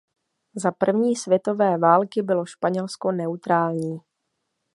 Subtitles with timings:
[0.55, 4.01] Za první světové války bylo Španělsko neutrální.